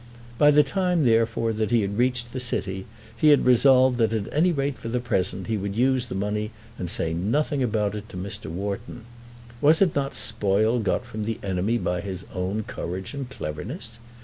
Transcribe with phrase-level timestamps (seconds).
[0.39, 4.33] By the time, therefore, that he had reached the city he had resolved that at
[4.33, 8.09] any rate for the present he would use the money and say nothing about it
[8.09, 8.47] to Mr.
[8.49, 9.05] Wharton.
[9.61, 13.99] Was it not spoil got from the enemy by his own courage and cleverness?